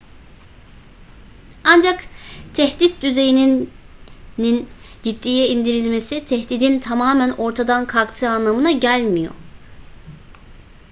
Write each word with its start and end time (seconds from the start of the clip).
ancak 1.63 2.05
tehdit 2.53 3.01
düzeyinin 3.01 3.69
ciddiye 5.03 5.47
indirilmesi 5.49 6.25
tehdidin 6.25 6.79
tamamen 6.79 7.31
ortadan 7.31 7.85
kalktığı 7.87 8.29
anlamına 8.29 8.71
gelmiyor 8.71 9.33